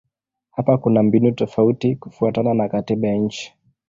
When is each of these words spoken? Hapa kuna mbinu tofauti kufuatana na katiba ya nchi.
Hapa 0.51 0.77
kuna 0.77 1.03
mbinu 1.03 1.31
tofauti 1.31 1.95
kufuatana 1.95 2.53
na 2.53 2.69
katiba 2.69 3.07
ya 3.07 3.15
nchi. 3.15 3.53